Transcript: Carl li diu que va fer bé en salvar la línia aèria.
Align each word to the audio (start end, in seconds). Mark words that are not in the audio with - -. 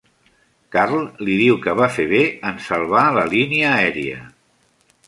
Carl 0.75 1.03
li 1.27 1.35
diu 1.41 1.59
que 1.67 1.75
va 1.81 1.91
fer 1.99 2.07
bé 2.15 2.23
en 2.53 2.59
salvar 2.71 3.05
la 3.21 3.31
línia 3.37 3.77
aèria. 3.79 4.27